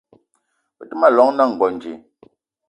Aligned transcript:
Be 0.77 0.83
te 0.89 0.93
ma 0.99 1.07
llong 1.15 1.31
na 1.37 1.43
Ngonj 1.51 1.83